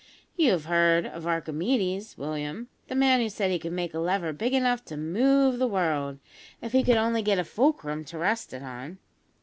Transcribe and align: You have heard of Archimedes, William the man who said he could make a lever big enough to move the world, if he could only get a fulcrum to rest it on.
You 0.35 0.49
have 0.53 0.65
heard 0.65 1.05
of 1.05 1.27
Archimedes, 1.27 2.17
William 2.17 2.69
the 2.87 2.95
man 2.95 3.21
who 3.21 3.29
said 3.29 3.51
he 3.51 3.59
could 3.59 3.71
make 3.71 3.93
a 3.93 3.99
lever 3.99 4.33
big 4.33 4.51
enough 4.51 4.83
to 4.85 4.97
move 4.97 5.59
the 5.59 5.67
world, 5.67 6.17
if 6.59 6.71
he 6.71 6.83
could 6.83 6.97
only 6.97 7.21
get 7.21 7.37
a 7.37 7.43
fulcrum 7.43 8.03
to 8.05 8.17
rest 8.17 8.51
it 8.51 8.63
on. 8.63 8.97